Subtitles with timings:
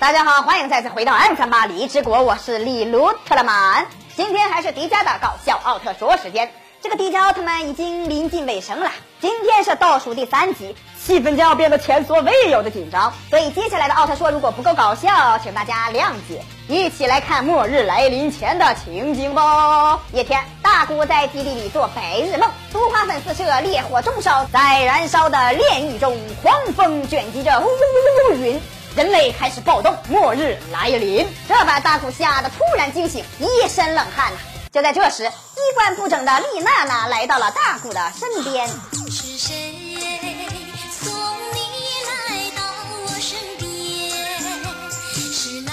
[0.00, 3.84] 大家好，欢迎再次回到 M 三八荔枝国，我是李卢特勒曼。
[4.14, 6.52] 今天还是迪迦的搞笑奥特说时间。
[6.80, 13.12] 这个迪迦奥特曼已经临近尾声了，今天是倒数第三集，气氛将要变得前所未有的紧张。
[13.28, 16.44] 所以接下来的奥特说如果不够搞笑，请大家谅解。
[16.68, 19.98] 一起来看末日来临前的情景吧。
[20.12, 27.66] 一天，大古在基地里做白日梦，毒花粉四射，烈火中烧，在燃烧的炼狱中，狂风卷积着乌
[28.36, 28.62] 云。
[28.96, 34.38] 人类开始暴动，末日来临，这把大古吓得突然惊醒，一身冷汗呐。
[34.72, 38.68] 就在这时，衣冠不整的丽娜娜来到了大古的身边。
[39.10, 39.54] 是谁
[40.90, 41.10] 送
[41.54, 41.58] 你
[42.06, 42.62] 来到
[43.04, 43.68] 我身边？
[45.32, 45.72] 是那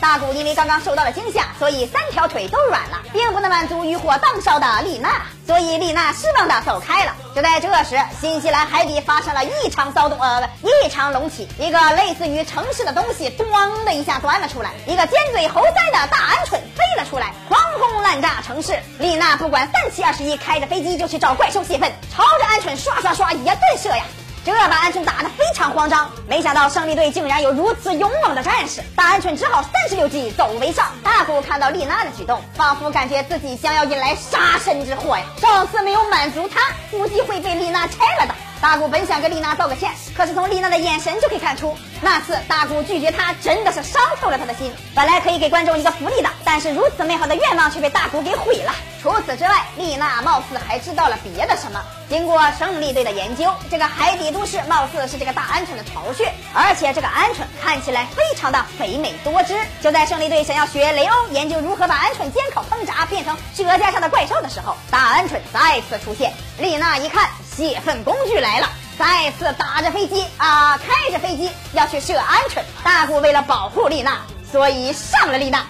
[0.00, 7.14] 大古因为刚刚受到了惊吓，所以三条腿都软了，并不能满足欲火当烧的丽娜，所以丽娜失望的走开了。
[7.36, 18.78] 就在这时，新西兰海底发生了异常骚动，呃， 异常隆起，一个类似于城市的东西，咣的一下钻了出来，一个尖嘴猴腮的大鹌鹑飞了出来，狂轰滥炸城市。
[18.98, 24.02] 丽娜不管三七二十一，开着飞机就去找怪兽泄愤，朝着鹌鹑刷刷刷一顿射呀。
[24.44, 30.88] 这把鹌鹑打得非常慌张，没想到胜利队竟然有如此勇猛的战士，大鹌鹑只好三十六计走为上。
[31.02, 35.24] 大古看到丽娜的举动，仿佛感觉自己将要引来杀身之祸呀！
[35.40, 38.34] 上次没有满足他，估计会被丽娜拆了的。
[38.60, 44.70] 大古本想跟丽娜道个歉，可是从丽娜的眼神就可以看出，那次大古拒绝她真的是伤透了他的心。
[44.94, 48.72] 本来可以给观众一个福利的，但是如此美好的愿望却被大古给毁了。
[49.00, 51.80] 除此之外，丽娜貌似还知道了别的什么。
[52.10, 59.56] 经过胜利队的研究，这个海底都市貌似是这个大鹌鹑的巢穴，而且这个鹌鹑看起来非常的肥美多汁。
[59.80, 66.30] 就在胜利队想要学雷欧研究如何把鹌鹑煎烤烹炸变成舌尖上的怪兽的时候，大鹌鹑再次出现。
[66.58, 72.62] 丽娜一看，泄愤工具来了，再次打着飞机啊，开着飞机要去射鹌鹑。
[72.82, 75.66] 大古为了保护丽娜，所以上了丽娜。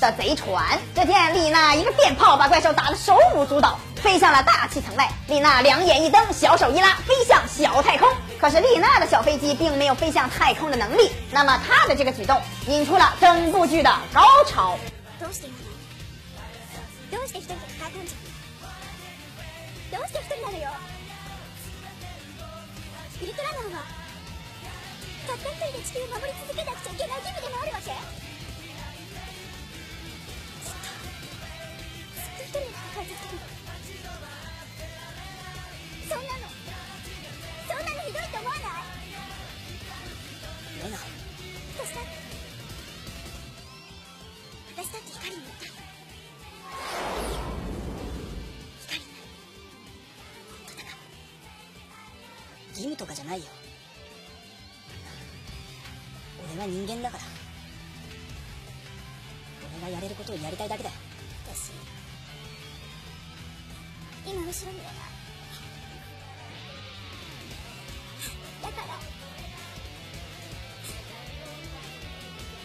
[0.00, 5.08] 的贼船，只见丽娜一个电炮把怪兽打得手舞足蹈，飞向了大气层外。
[5.26, 8.08] 丽娜两眼一瞪，小手一拉，飞向小太空。
[8.38, 14.78] 可是丽娜的小飞机并没有飞向太空的能力，那么她的这个举动引出了整部剧的高潮。
[19.94, 20.66] どうして一人なのよ？
[23.22, 23.86] ウルトラマンは
[25.22, 27.94] たった一人で地球を守り続けなくちゃいけない義務でもあるわけ？
[36.10, 36.50] そんなの
[37.70, 38.62] そんなのひどいと思わない？
[40.82, 41.02] レナど
[41.82, 42.00] うした
[44.74, 45.64] 私だって光になった
[52.94, 53.46] 義務とかじゃないよ。
[56.54, 57.24] 俺は人間だから。
[59.82, 60.94] 俺がやれることをやりたいだけだよ。
[61.52, 61.72] 私。
[64.24, 64.84] 今後ろには
[68.62, 68.94] だから。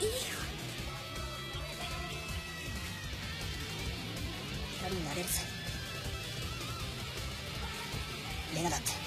[0.00, 0.12] いいよ。
[4.78, 5.42] 光になれるぜ
[8.54, 8.99] レナだって。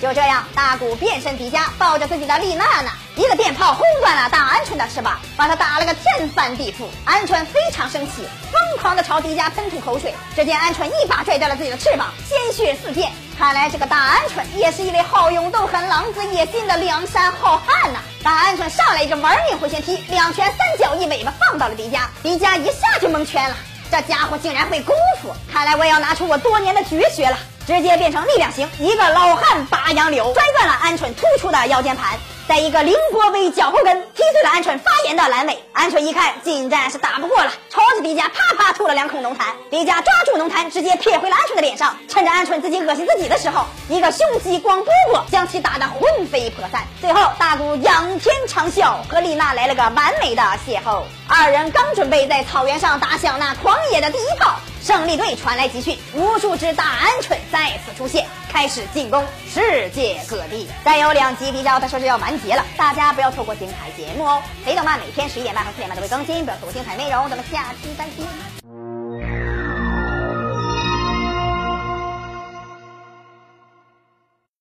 [0.00, 6.84] 就这样，大古变身迪迦，抱着自己的丽娜娜，一个电炮轰断了大鹌鹑的翅膀，把他打了个天翻地覆。
[7.04, 8.22] 鹌鹑非常生气，
[8.52, 10.14] 疯狂的朝迪迦喷吐口水。
[10.36, 13.10] 只见鹌鹑一把拽掉了自己的翅膀，鲜血四溅。
[13.36, 17.98] 看来这个大鹌鹑也是一位好勇斗狠、狼子野心的梁山好汉呐！
[18.22, 23.56] 大鹌鹑上来一个玩命回旋踢，两拳三脚一尾巴放到了迪迦，迪迦一下就蒙圈了。
[23.90, 27.36] 这家伙竟然会功夫，看来我也要拿出我多年的绝学了。
[27.68, 32.18] 直接变成力量型，一个老汉拔杨柳，摔断了鹌鹑突出的腰间盘，
[32.48, 35.62] 再一个凌波微脚后跟踢碎了鹌鹑发炎的阑尾。
[35.74, 39.40] 鹌鹑一看近战是打不过了，朝着迪迦啪啪吐了两口浓痰。
[39.70, 46.84] 迪迦抓住浓痰，直接撇回了鹌鹑的脸上，趁着鹌鹑自己恶心自己的时候，一个胸肌光波波将其打得魂飞魄散。
[47.02, 51.02] 最后大古仰天长啸，和丽娜来了个完美的邂逅。
[51.28, 54.58] 二人刚准备在草原上打响那狂野的第一炮。
[54.82, 60.68] 胜利队传来集训，无数只大鹌鹑再次出现，开始进攻世界各地。
[60.84, 64.42] 再有两集迪迦奥特说是要完结了，大家不要错过精彩节目哦！
[64.64, 67.28] 雷动漫每天十一点半和四点半都会更新，不要错过精彩内容。
[67.28, 68.67] 咱们下期再见。